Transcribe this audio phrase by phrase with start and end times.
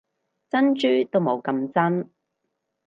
[0.49, 2.09] 珍珠都冇咁真